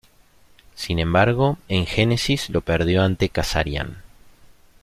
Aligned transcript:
Sin 0.73 0.97
embargo, 0.97 1.59
en 1.67 1.85
Genesis 1.85 2.49
lo 2.49 2.61
perdió 2.61 3.03
ante 3.03 3.29
Kazarian. 3.29 4.01